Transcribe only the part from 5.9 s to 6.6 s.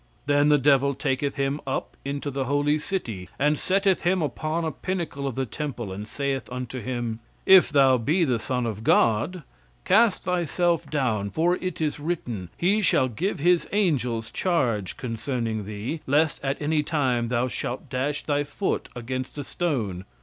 and saith